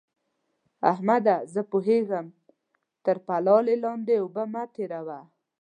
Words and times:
احمده! 0.91 1.35
زه 1.53 1.61
پوهېږم؛ 1.71 2.25
تر 3.05 3.17
پلالې 3.27 3.75
لاندې 3.83 4.13
اوبه 4.21 4.43
مه 4.53 4.63
تېروه. 4.75 5.19